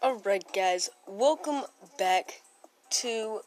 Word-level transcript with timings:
Alright, 0.00 0.44
guys, 0.52 0.90
welcome 1.08 1.62
back 1.98 2.42
to 2.90 3.40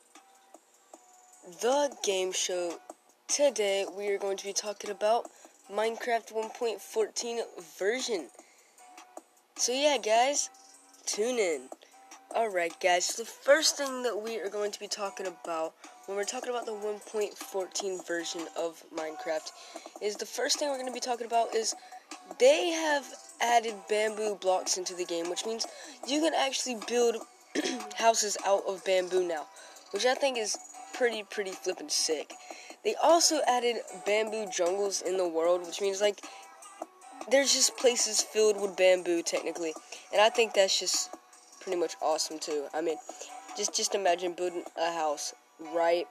the 1.62 1.90
game 2.04 2.34
show. 2.34 2.78
Today, 3.30 3.86
we 3.98 4.10
are 4.10 4.18
going 4.18 4.36
to 4.36 4.44
be 4.44 4.52
talking 4.52 4.90
about 4.90 5.30
Minecraft 5.74 6.34
1.14 6.34 7.40
version. 7.80 8.28
So, 9.56 9.72
yeah, 9.72 9.98
guys, 9.98 10.50
tune 11.06 11.40
in. 11.40 11.70
Alright, 12.36 12.78
guys, 12.82 13.06
so 13.06 13.24
the 13.24 13.30
first 13.30 13.78
thing 13.78 14.04
that 14.04 14.22
we 14.22 14.38
are 14.38 14.50
going 14.50 14.72
to 14.72 14.80
be 14.80 14.90
talking 14.90 15.28
about 15.28 15.74
when 16.06 16.18
we're 16.18 16.26
talking 16.26 16.50
about 16.50 16.66
the 16.66 16.74
1.14 16.74 18.06
version 18.06 18.42
of 18.60 18.84
Minecraft 18.94 19.52
is 20.02 20.18
the 20.18 20.26
first 20.26 20.60
thing 20.60 20.68
we're 20.68 20.76
going 20.76 20.88
to 20.88 20.94
be 20.94 21.00
talking 21.00 21.28
about 21.28 21.56
is 21.56 21.74
they 22.40 22.70
have 22.72 23.06
added 23.42 23.76
bamboo 23.90 24.36
blocks 24.36 24.78
into 24.78 24.94
the 24.96 25.06
game, 25.06 25.30
which 25.30 25.46
means 25.46 25.68
you 26.08 26.22
can 26.22 26.34
actually 26.34 26.78
build 26.88 27.18
houses 27.96 28.38
out 28.46 28.64
of 28.68 28.84
bamboo 28.86 29.28
now, 29.28 29.46
which 29.92 30.06
I 30.06 30.14
think 30.14 30.38
is 30.38 30.58
pretty, 30.94 31.24
pretty 31.24 31.52
flippin' 31.52 31.90
sick. 31.90 32.34
They 32.84 32.96
also 32.96 33.42
added 33.48 33.78
bamboo 34.06 34.48
jungles 34.52 35.02
in 35.02 35.18
the 35.18 35.28
world, 35.28 35.66
which 35.66 35.82
means 35.82 36.02
like 36.02 36.22
there's 37.30 37.54
just 37.54 37.78
places 37.78 38.22
filled 38.22 38.60
with 38.60 38.76
bamboo 38.76 39.22
technically, 39.22 39.74
and 40.12 40.22
I 40.22 40.30
think 40.30 40.54
that's 40.54 40.80
just 40.80 41.10
pretty 41.60 41.80
much 41.80 41.96
awesome 42.02 42.40
too. 42.40 42.66
I 42.74 42.82
mean, 42.82 42.98
just 43.56 43.76
just 43.76 43.94
imagine 43.94 44.34
building 44.34 44.64
a 44.78 44.92
house 44.92 45.34
right, 45.74 46.08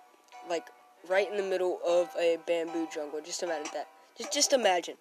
like 0.49 0.67
right 1.09 1.29
in 1.31 1.37
the 1.37 1.43
middle 1.43 1.81
of 1.87 2.09
a 2.19 2.39
bamboo 2.47 2.87
jungle. 2.95 3.21
Just 3.21 3.43
imagine 3.43 3.71
that. 3.75 3.89
Just 4.17 4.33
just 4.33 4.53
imagine 4.53 4.97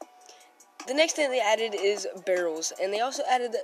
the 0.87 0.93
next 0.93 1.13
thing 1.15 1.31
they 1.31 1.41
added 1.41 1.75
is 1.75 2.07
barrels, 2.25 2.73
and 2.81 2.93
they 2.93 3.01
also 3.01 3.23
added 3.29 3.51
the, 3.51 3.63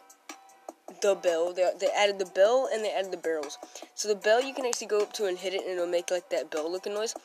the 1.01 1.15
bell. 1.15 1.53
They, 1.53 1.69
they 1.79 1.89
added 1.95 2.19
the 2.19 2.25
bell 2.25 2.69
and 2.71 2.83
they 2.83 2.91
added 2.91 3.11
the 3.11 3.17
barrels. 3.17 3.57
So 3.95 4.07
the 4.07 4.15
bell 4.15 4.41
you 4.41 4.53
can 4.53 4.65
actually 4.65 4.87
go 4.87 5.01
up 5.01 5.13
to 5.13 5.25
and 5.25 5.37
hit 5.37 5.53
it, 5.53 5.61
and 5.61 5.71
it'll 5.71 5.87
make 5.87 6.11
like 6.11 6.29
that 6.29 6.51
bell 6.51 6.71
looking 6.71 6.93
noise, 6.93 7.15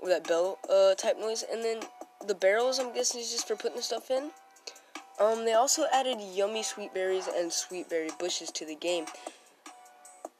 or 0.00 0.08
that 0.08 0.26
bell 0.26 0.58
uh, 0.70 0.94
type 0.94 1.18
noise. 1.18 1.44
And 1.50 1.62
then 1.62 1.80
the 2.26 2.34
barrels, 2.34 2.78
I'm 2.78 2.94
guessing, 2.94 3.20
is 3.20 3.30
just 3.30 3.46
for 3.46 3.56
putting 3.56 3.80
stuff 3.82 4.10
in. 4.10 4.30
Um, 5.18 5.44
they 5.44 5.54
also 5.54 5.84
added 5.92 6.18
yummy 6.20 6.62
sweet 6.62 6.92
berries 6.92 7.28
and 7.34 7.50
sweet 7.52 7.88
berry 7.88 8.10
bushes 8.18 8.50
to 8.52 8.66
the 8.66 8.74
game. 8.74 9.06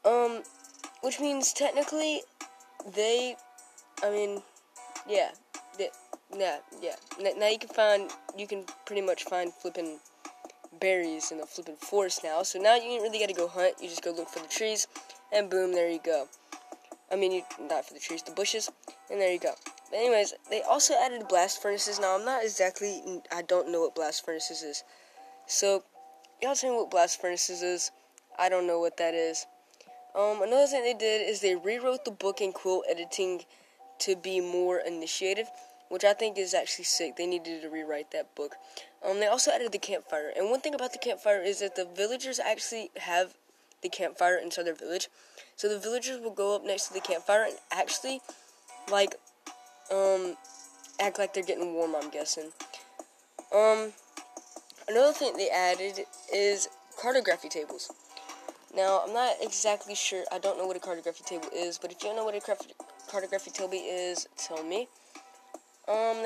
Um, 0.05 0.43
which 1.01 1.19
means 1.19 1.51
technically, 1.51 2.21
they, 2.95 3.35
I 4.03 4.11
mean, 4.11 4.41
yeah, 5.07 5.31
they, 5.77 5.89
yeah, 6.35 6.57
yeah. 6.81 6.95
Now 7.37 7.47
you 7.47 7.59
can 7.59 7.69
find, 7.69 8.11
you 8.37 8.47
can 8.47 8.65
pretty 8.85 9.01
much 9.01 9.23
find 9.23 9.53
flipping 9.53 9.99
berries 10.79 11.31
in 11.31 11.39
the 11.39 11.45
flipping 11.45 11.75
forest 11.75 12.21
now. 12.23 12.43
So 12.43 12.59
now 12.59 12.75
you 12.75 12.83
ain't 12.83 13.03
really 13.03 13.19
got 13.19 13.29
to 13.29 13.33
go 13.33 13.47
hunt. 13.47 13.75
You 13.81 13.89
just 13.89 14.03
go 14.03 14.11
look 14.11 14.29
for 14.29 14.39
the 14.39 14.47
trees, 14.47 14.87
and 15.31 15.49
boom, 15.49 15.73
there 15.73 15.89
you 15.89 15.99
go. 16.03 16.27
I 17.11 17.15
mean, 17.15 17.31
you 17.31 17.43
not 17.59 17.85
for 17.85 17.93
the 17.93 17.99
trees, 17.99 18.21
the 18.23 18.31
bushes, 18.31 18.69
and 19.09 19.21
there 19.21 19.31
you 19.31 19.39
go. 19.39 19.53
But 19.89 19.97
anyways, 19.97 20.33
they 20.49 20.61
also 20.61 20.93
added 21.01 21.27
blast 21.29 21.61
furnaces. 21.61 21.99
Now 21.99 22.17
I'm 22.17 22.25
not 22.25 22.43
exactly, 22.43 23.01
I 23.31 23.41
don't 23.41 23.71
know 23.71 23.81
what 23.81 23.95
blast 23.95 24.25
furnaces 24.25 24.61
is. 24.61 24.83
So 25.45 25.83
y'all 26.41 26.55
tell 26.55 26.71
me 26.71 26.77
what 26.77 26.91
blast 26.91 27.21
furnaces 27.21 27.61
is. 27.61 27.91
I 28.37 28.49
don't 28.49 28.67
know 28.67 28.79
what 28.79 28.97
that 28.97 29.13
is. 29.13 29.45
Um, 30.13 30.41
another 30.41 30.67
thing 30.67 30.83
they 30.83 30.93
did 30.93 31.27
is 31.27 31.39
they 31.39 31.55
rewrote 31.55 32.03
the 32.03 32.11
book 32.11 32.41
and 32.41 32.53
quill 32.53 32.83
editing 32.89 33.45
to 33.99 34.15
be 34.15 34.41
more 34.41 34.79
initiative 34.79 35.47
which 35.89 36.03
I 36.03 36.13
think 36.13 36.37
is 36.37 36.53
actually 36.53 36.85
sick. 36.85 37.15
They 37.15 37.27
needed 37.27 37.61
to 37.61 37.69
rewrite 37.69 38.11
that 38.11 38.35
book. 38.35 38.55
Um, 39.03 39.19
they 39.19 39.27
also 39.27 39.51
added 39.51 39.71
the 39.71 39.77
campfire, 39.77 40.31
and 40.35 40.49
one 40.49 40.61
thing 40.61 40.73
about 40.73 40.93
the 40.93 40.99
campfire 40.99 41.41
is 41.41 41.59
that 41.59 41.75
the 41.75 41.85
villagers 41.85 42.39
actually 42.39 42.91
have 42.97 43.35
the 43.81 43.89
campfire 43.89 44.37
inside 44.37 44.63
their 44.63 44.75
village. 44.75 45.07
So 45.55 45.69
the 45.69 45.79
villagers 45.79 46.19
will 46.19 46.31
go 46.31 46.55
up 46.55 46.63
next 46.65 46.87
to 46.87 46.93
the 46.93 46.99
campfire 46.99 47.45
and 47.45 47.57
actually, 47.71 48.21
like, 48.91 49.15
um, 49.91 50.35
act 50.99 51.19
like 51.19 51.33
they're 51.33 51.43
getting 51.43 51.73
warm. 51.73 51.95
I'm 51.95 52.09
guessing. 52.09 52.51
Um, 53.53 53.93
another 54.87 55.13
thing 55.13 55.37
they 55.37 55.49
added 55.49 56.05
is 56.33 56.67
cartography 56.99 57.49
tables. 57.49 57.91
Now, 58.75 59.01
I'm 59.05 59.13
not 59.13 59.35
exactly 59.41 59.95
sure. 59.95 60.23
I 60.31 60.39
don't 60.39 60.57
know 60.57 60.67
what 60.67 60.75
a 60.75 60.79
cartography 60.79 61.23
table 61.23 61.49
is, 61.55 61.77
but 61.77 61.91
if 61.91 62.03
you 62.03 62.09
don't 62.09 62.17
know 62.17 62.25
what 62.25 62.35
a 62.35 62.57
cartography 63.09 63.51
table 63.51 63.73
is, 63.73 64.27
tell 64.37 64.63
me. 64.63 64.87
Um, 65.87 66.25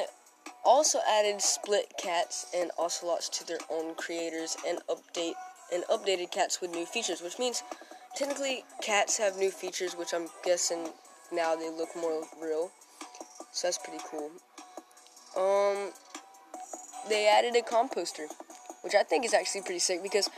also 0.64 1.00
added 1.08 1.42
split 1.42 1.94
cats 2.02 2.48
and 2.56 2.72
ocelots 2.78 3.30
to 3.30 3.48
their 3.48 3.60
own 3.70 3.96
creators 3.96 4.58
and 4.68 4.80
update 4.90 5.34
and 5.74 5.84
updated 5.86 6.32
cats 6.32 6.60
with 6.62 6.72
new 6.72 6.86
features, 6.86 7.22
which 7.22 7.40
means 7.40 7.64
technically 8.16 8.64
cats 8.82 9.18
have 9.18 9.38
new 9.38 9.52
features, 9.52 9.94
which 9.94 10.14
I'm 10.14 10.28
guessing 10.44 10.90
now 11.32 11.56
they 11.56 11.70
look 11.70 11.90
more 11.96 12.24
real. 12.42 12.72
So 13.52 13.68
that's 13.68 13.78
pretty 13.78 14.04
cool. 14.10 14.32
Um, 15.38 15.92
they 17.10 17.28
added 17.28 17.56
a 17.56 17.62
composter, 17.62 18.28
which 18.84 18.96
I 18.96 19.04
think 19.04 19.26
is 19.26 19.34
actually 19.34 19.62
pretty 19.62 19.80
sick 19.80 20.04
because 20.04 20.30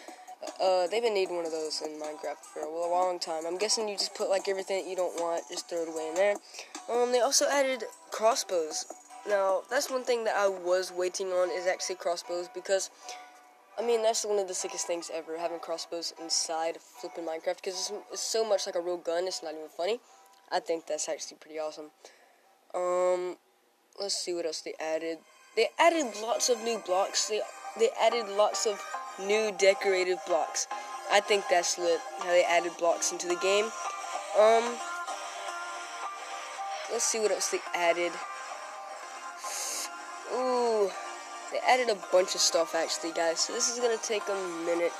uh, 0.61 0.87
they've 0.87 1.01
been 1.01 1.13
needing 1.13 1.35
one 1.35 1.45
of 1.45 1.51
those 1.51 1.81
in 1.81 1.99
Minecraft 1.99 2.43
for 2.53 2.61
a 2.61 2.69
long 2.69 3.19
time. 3.19 3.45
I'm 3.45 3.57
guessing 3.57 3.87
you 3.87 3.95
just 3.95 4.15
put 4.15 4.29
like 4.29 4.47
everything 4.47 4.83
that 4.83 4.89
you 4.89 4.95
don't 4.95 5.19
want, 5.19 5.43
just 5.49 5.69
throw 5.69 5.83
it 5.83 5.89
away 5.89 6.09
in 6.09 6.15
there. 6.15 6.35
Um, 6.91 7.11
they 7.11 7.21
also 7.21 7.45
added 7.49 7.85
crossbows, 8.11 8.85
now, 9.27 9.61
that's 9.69 9.89
one 9.89 10.03
thing 10.03 10.25
that 10.25 10.35
I 10.35 10.47
was 10.47 10.91
waiting 10.91 11.27
on 11.27 11.49
is 11.49 11.65
actually 11.65 11.95
crossbows 11.95 12.49
because, 12.53 12.89
I 13.79 13.85
mean, 13.85 14.03
that's 14.03 14.25
one 14.25 14.37
of 14.37 14.49
the 14.49 14.53
sickest 14.53 14.85
things 14.85 15.09
ever, 15.13 15.37
having 15.37 15.59
crossbows 15.59 16.13
inside 16.21 16.77
flipping 16.77 17.23
Minecraft 17.23 17.57
because 17.57 17.73
it's, 17.79 17.91
it's, 18.11 18.21
so 18.21 18.47
much 18.47 18.65
like 18.65 18.75
a 18.75 18.81
real 18.81 18.97
gun, 18.97 19.25
it's 19.25 19.41
not 19.41 19.53
even 19.53 19.69
funny. 19.69 19.99
I 20.51 20.59
think 20.59 20.87
that's 20.87 21.07
actually 21.07 21.37
pretty 21.37 21.57
awesome. 21.57 21.91
Um, 22.75 23.37
let's 23.99 24.15
see 24.15 24.33
what 24.33 24.45
else 24.45 24.61
they 24.61 24.73
added. 24.79 25.19
They 25.55 25.69
added 25.79 26.13
lots 26.21 26.49
of 26.49 26.61
new 26.61 26.79
blocks. 26.85 27.29
They 27.29 27.41
they 27.79 27.89
added 27.99 28.27
lots 28.29 28.65
of 28.65 28.83
new 29.19 29.51
decorative 29.57 30.19
blocks. 30.27 30.67
I 31.11 31.21
think 31.21 31.45
that's 31.49 31.77
lit 31.77 31.99
how 32.19 32.27
they 32.27 32.43
added 32.43 32.73
blocks 32.77 33.11
into 33.11 33.27
the 33.27 33.35
game. 33.35 33.65
Um, 34.39 34.75
let's 36.91 37.03
see 37.03 37.19
what 37.19 37.31
else 37.31 37.49
they 37.49 37.59
added. 37.73 38.11
They 41.53 41.59
added 41.59 41.89
a 41.89 41.97
bunch 42.11 42.33
of 42.35 42.41
stuff 42.41 42.75
actually, 42.75 43.13
guys. 43.13 43.39
So 43.39 43.53
this 43.53 43.71
is 43.71 43.79
gonna 43.79 44.01
take 44.01 44.23
a 44.27 44.35
minute. 44.65 44.91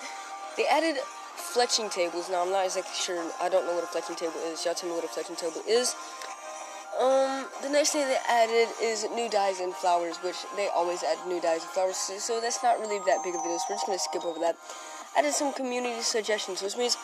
They 0.56 0.66
added 0.68 0.98
fletching 1.36 1.92
tables. 1.92 2.30
Now 2.30 2.44
I'm 2.44 2.52
not 2.52 2.66
exactly 2.66 2.94
sure. 2.96 3.20
I 3.42 3.50
don't 3.50 3.66
know 3.66 3.74
what 3.74 3.84
a 3.84 3.88
fletching 3.88 4.16
table 4.16 4.40
is. 4.46 4.64
Y'all 4.64 4.76
tell 4.76 4.90
me 4.90 4.96
what 4.96 5.04
a 5.04 5.08
fletching 5.08 5.38
table 5.38 5.62
is. 5.68 5.96
Um, 7.02 7.48
the 7.64 7.70
next 7.70 7.90
thing 7.92 8.08
they 8.08 8.22
added 8.30 8.70
is 8.80 9.06
new 9.16 9.28
dyes 9.30 9.60
and 9.60 9.74
flowers, 9.74 10.18
which 10.18 10.38
they 10.56 10.68
always 10.68 11.02
add 11.02 11.18
new 11.28 11.42
dyes 11.42 11.64
and 11.64 11.72
flowers. 11.72 11.98
So 11.98 12.40
that's 12.40 12.62
not 12.62 12.80
really 12.80 13.00
that 13.08 13.24
big 13.24 13.34
of 13.34 13.42
a 13.42 13.44
deal. 13.44 13.58
So 13.58 13.66
we're 13.72 13.76
just 13.76 13.88
gonna 13.88 14.00
skip 14.00 14.24
over 14.24 14.40
that. 14.40 14.56
Added 15.18 15.34
some 15.34 15.54
community 15.54 16.02
suggestions, 16.02 16.62
which 16.62 16.78
means 16.78 16.98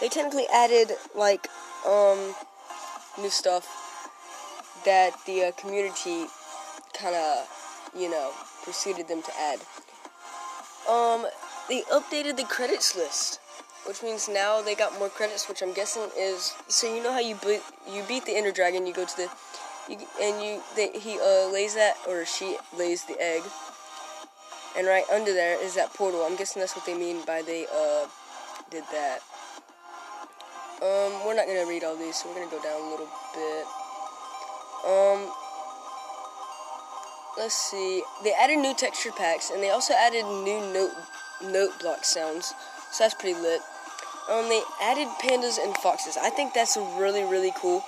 they 0.00 0.08
technically 0.08 0.46
added 0.52 0.92
like 1.14 1.48
um 1.86 2.34
new 3.18 3.30
stuff 3.30 3.66
that 4.84 5.12
the 5.26 5.44
uh, 5.44 5.52
community 5.52 6.26
kind 6.94 7.14
of 7.14 7.48
you 7.94 8.10
know, 8.10 8.30
proceeded 8.62 9.08
them 9.08 9.22
to 9.22 9.32
add. 9.38 9.60
Um, 10.88 11.26
they 11.68 11.82
updated 11.92 12.36
the 12.36 12.44
credits 12.44 12.96
list, 12.96 13.40
which 13.86 14.02
means 14.02 14.28
now 14.28 14.62
they 14.62 14.74
got 14.74 14.98
more 14.98 15.08
credits, 15.08 15.48
which 15.48 15.62
I'm 15.62 15.72
guessing 15.72 16.08
is 16.18 16.54
so 16.68 16.92
you 16.92 17.02
know 17.02 17.12
how 17.12 17.20
you 17.20 17.36
beat 17.42 17.62
you 17.90 18.02
beat 18.08 18.24
the 18.24 18.36
Ender 18.36 18.52
Dragon, 18.52 18.86
you 18.86 18.92
go 18.92 19.04
to 19.04 19.16
the 19.16 19.28
you, 19.88 19.98
and 20.20 20.42
you 20.42 20.60
they, 20.76 20.90
he 20.98 21.18
uh, 21.18 21.50
lays 21.52 21.74
that 21.74 21.96
or 22.08 22.24
she 22.24 22.56
lays 22.76 23.04
the 23.04 23.20
egg, 23.20 23.42
and 24.76 24.86
right 24.86 25.04
under 25.12 25.32
there 25.32 25.62
is 25.62 25.74
that 25.74 25.92
portal. 25.94 26.22
I'm 26.22 26.36
guessing 26.36 26.60
that's 26.60 26.74
what 26.74 26.86
they 26.86 26.94
mean 26.94 27.24
by 27.26 27.42
they 27.42 27.66
uh 27.72 28.06
did 28.70 28.84
that. 28.92 29.20
Um, 30.82 31.24
we're 31.24 31.34
not 31.34 31.46
gonna 31.46 31.66
read 31.66 31.84
all 31.84 31.96
these, 31.96 32.16
so 32.16 32.28
we're 32.28 32.40
gonna 32.40 32.50
go 32.50 32.62
down 32.62 32.80
a 32.80 32.90
little 32.90 33.08
bit. 33.34 33.66
Um, 34.82 35.30
let's 37.36 37.54
see. 37.54 38.02
They 38.22 38.32
added 38.32 38.58
new 38.58 38.74
texture 38.74 39.12
packs, 39.12 39.50
and 39.50 39.62
they 39.62 39.70
also 39.70 39.94
added 39.94 40.24
new 40.24 40.60
note 40.72 40.92
note 41.42 41.78
block 41.80 42.04
sounds. 42.04 42.54
So 42.92 43.04
that's 43.04 43.14
pretty 43.14 43.38
lit. 43.40 43.60
Um, 44.30 44.48
they 44.48 44.62
added 44.80 45.08
pandas 45.20 45.58
and 45.62 45.76
foxes. 45.78 46.16
I 46.16 46.30
think 46.30 46.54
that's 46.54 46.76
really 46.76 47.24
really 47.24 47.52
cool 47.56 47.82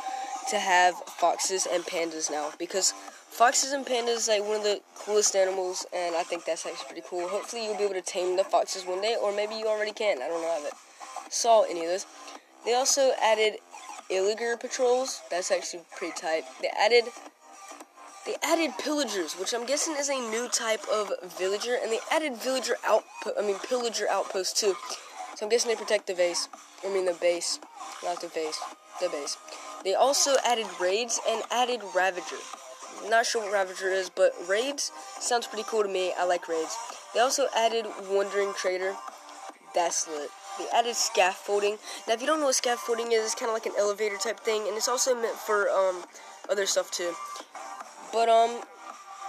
to 0.50 0.58
have 0.58 0.94
foxes 0.94 1.66
and 1.70 1.84
pandas 1.84 2.30
now 2.30 2.50
because 2.58 2.92
foxes 3.30 3.72
and 3.72 3.86
pandas 3.86 4.28
like 4.28 4.42
one 4.42 4.58
of 4.58 4.62
the 4.62 4.80
coolest 4.94 5.34
animals, 5.34 5.86
and 5.94 6.14
I 6.14 6.22
think 6.22 6.44
that's 6.44 6.66
actually 6.66 6.86
pretty 6.86 7.06
cool. 7.08 7.28
Hopefully, 7.28 7.64
you'll 7.64 7.76
be 7.76 7.84
able 7.84 7.94
to 7.94 8.02
tame 8.02 8.36
the 8.36 8.44
foxes 8.44 8.84
one 8.84 9.00
day, 9.00 9.16
or 9.20 9.34
maybe 9.34 9.54
you 9.54 9.66
already 9.66 9.92
can. 9.92 10.22
I 10.22 10.28
don't 10.28 10.42
know. 10.42 10.48
I 10.48 10.54
haven't 10.54 10.74
saw 11.30 11.62
any 11.62 11.80
of 11.80 11.86
those. 11.86 12.06
They 12.64 12.74
also 12.74 13.12
added 13.22 13.58
Illager 14.10 14.58
patrols. 14.58 15.20
That's 15.30 15.50
actually 15.50 15.82
pretty 15.96 16.14
tight. 16.16 16.44
They 16.62 16.68
added 16.68 17.04
they 18.26 18.36
added 18.42 18.72
pillagers, 18.78 19.34
which 19.34 19.52
I'm 19.52 19.66
guessing 19.66 19.96
is 19.98 20.08
a 20.08 20.14
new 20.14 20.48
type 20.48 20.82
of 20.92 21.12
villager, 21.38 21.76
and 21.80 21.92
they 21.92 22.00
added 22.10 22.36
villager 22.36 22.76
outpost. 22.84 23.36
I 23.38 23.42
mean, 23.42 23.58
pillager 23.58 24.08
outpost 24.08 24.56
too. 24.56 24.74
So 25.34 25.44
I'm 25.44 25.50
guessing 25.50 25.70
they 25.70 25.76
protect 25.76 26.06
the 26.06 26.14
base. 26.14 26.48
I 26.84 26.88
mean 26.88 27.04
the 27.06 27.14
base, 27.14 27.58
not 28.02 28.20
the 28.20 28.28
vase, 28.28 28.58
the 29.00 29.08
base. 29.08 29.36
They 29.84 29.94
also 29.94 30.36
added 30.46 30.66
raids 30.80 31.20
and 31.28 31.42
added 31.50 31.82
Ravager. 31.94 32.36
Not 33.08 33.26
sure 33.26 33.42
what 33.42 33.52
Ravager 33.52 33.90
is, 33.90 34.08
but 34.08 34.32
raids 34.48 34.92
sounds 35.20 35.46
pretty 35.46 35.64
cool 35.68 35.82
to 35.82 35.88
me. 35.88 36.12
I 36.16 36.24
like 36.24 36.48
raids. 36.48 36.76
They 37.12 37.20
also 37.20 37.46
added 37.54 37.86
Wandering 38.08 38.54
Trader. 38.54 38.94
That's 39.74 40.08
lit. 40.08 40.30
They 40.58 40.66
added 40.72 40.94
scaffolding. 40.94 41.78
Now, 42.06 42.14
if 42.14 42.20
you 42.20 42.26
don't 42.26 42.38
know 42.38 42.46
what 42.46 42.54
scaffolding 42.54 43.12
is, 43.12 43.24
it's 43.24 43.34
kind 43.34 43.50
of 43.50 43.54
like 43.54 43.66
an 43.66 43.72
elevator 43.78 44.16
type 44.16 44.40
thing, 44.40 44.66
and 44.68 44.76
it's 44.76 44.88
also 44.88 45.14
meant 45.14 45.36
for 45.36 45.68
um 45.68 46.04
other 46.48 46.64
stuff 46.66 46.90
too. 46.90 47.12
But 48.14 48.28
um, 48.28 48.60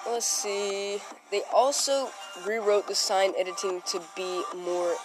let's 0.07 0.27
see. 0.27 0.99
They 1.31 1.41
also 1.51 2.09
rewrote 2.45 2.87
the 2.87 2.93
sign 2.93 3.33
editing 3.35 3.81
to 3.87 3.99
be 4.15 4.43
more 4.55 4.95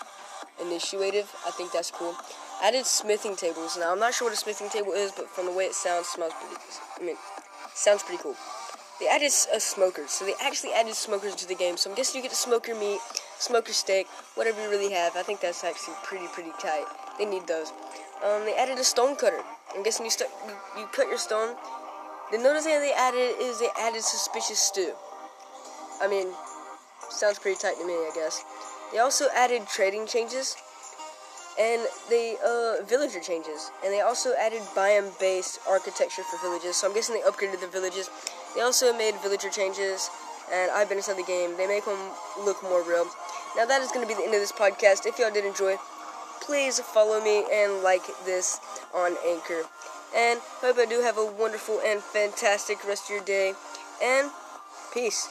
initiative. 0.61 1.35
I 1.47 1.51
think 1.51 1.73
that's 1.73 1.91
cool. 1.91 2.15
Added 2.63 2.85
smithing 2.85 3.37
tables. 3.37 3.79
Now 3.79 3.91
I'm 3.91 3.99
not 3.99 4.13
sure 4.13 4.29
what 4.29 4.35
a 4.35 4.37
smithing 4.37 4.69
table 4.69 4.93
is, 4.93 5.13
but 5.13 5.31
from 5.31 5.47
the 5.47 5.53
way 5.53 5.65
it 5.65 5.73
sounds, 5.73 6.09
smells 6.09 6.35
pretty. 6.39 6.63
I 7.01 7.05
mean, 7.07 7.17
sounds 7.73 8.03
pretty 8.03 8.23
cool. 8.23 8.37
They 9.01 9.09
added 9.09 9.33
a 9.55 9.61
smokers, 9.61 10.11
so 10.11 10.27
they 10.27 10.35
actually 10.43 10.75
added 10.75 10.95
smokers 10.95 11.35
to 11.37 11.49
the 11.49 11.55
game. 11.55 11.79
So 11.79 11.89
I'm 11.89 11.97
guessing 11.97 12.19
you 12.19 12.23
get 12.23 12.33
to 12.33 12.37
smoke 12.37 12.69
your 12.69 12.79
meat, 12.79 13.01
smoke 13.39 13.67
your 13.67 13.75
steak, 13.75 14.07
whatever 14.35 14.63
you 14.63 14.69
really 14.69 14.93
have. 14.93 15.17
I 15.17 15.23
think 15.23 15.41
that's 15.41 15.65
actually 15.65 15.95
pretty 16.03 16.27
pretty 16.35 16.53
tight. 16.61 16.85
They 17.17 17.25
need 17.25 17.47
those. 17.47 17.73
Um, 18.23 18.45
they 18.45 18.55
added 18.55 18.79
a 18.79 18.85
stone 18.85 19.17
cutter. 19.17 19.41
I'm 19.75 19.83
guessing 19.83 20.05
you, 20.05 20.11
st- 20.11 20.29
you 20.77 20.87
cut 20.93 21.09
your 21.09 21.17
stone. 21.17 21.57
The 22.31 22.39
notice 22.39 22.65
thing 22.65 22.81
they 22.81 22.93
added 22.93 23.35
is 23.41 23.59
they 23.59 23.69
added 23.79 24.03
suspicious 24.03 24.59
stew. 24.59 24.95
I 26.01 26.07
mean, 26.07 26.29
sounds 27.11 27.39
pretty 27.39 27.59
tight 27.59 27.77
to 27.79 27.87
me, 27.87 27.93
I 27.93 28.11
guess. 28.15 28.45
They 28.93 28.99
also 28.99 29.27
added 29.35 29.67
trading 29.67 30.07
changes 30.07 30.57
and 31.59 31.83
they 32.09 32.37
uh, 32.45 32.83
villager 32.85 33.21
changes, 33.21 33.71
and 33.85 33.93
they 33.93 34.01
also 34.01 34.33
added 34.39 34.63
biome-based 34.75 35.61
architecture 35.69 36.23
for 36.23 36.39
villages. 36.41 36.77
So 36.77 36.89
I'm 36.89 36.95
guessing 36.95 37.17
they 37.17 37.29
upgraded 37.29 37.61
the 37.61 37.67
villages. 37.67 38.09
They 38.55 38.63
also 38.63 38.97
made 38.97 39.15
villager 39.21 39.51
changes, 39.51 40.09
and 40.53 40.71
I've 40.71 40.89
been 40.89 40.99
inside 40.99 41.19
the 41.19 41.25
game. 41.25 41.57
They 41.57 41.67
make 41.67 41.85
them 41.85 41.99
look 42.45 42.63
more 42.63 42.83
real. 42.83 43.05
Now 43.57 43.67
that 43.67 43.83
is 43.83 43.91
going 43.93 44.07
to 44.07 44.09
be 44.09 44.15
the 44.15 44.25
end 44.25 44.35
of 44.35 44.41
this 44.41 44.53
podcast. 44.53 45.07
If 45.07 45.19
y'all 45.19 45.31
did 45.31 45.45
enjoy, 45.45 45.77
please 46.41 46.81
follow 46.81 47.21
me 47.21 47.45
and 47.53 47.83
like 47.83 48.07
this 48.25 48.61
on 48.95 49.17
Anchor. 49.27 49.65
And 50.17 50.41
hope 50.61 50.79
I 50.79 50.87
do 50.87 51.01
have 51.03 51.19
a 51.19 51.25
wonderful 51.25 51.81
and 51.85 52.03
fantastic 52.03 52.85
rest 52.87 53.05
of 53.05 53.11
your 53.11 53.25
day. 53.25 53.55
And 54.03 54.31
peace. 54.93 55.29